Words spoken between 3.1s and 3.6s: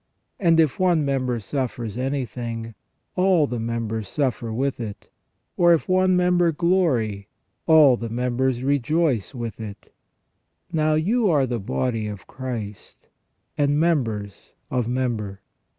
all 36o THE REGENERATION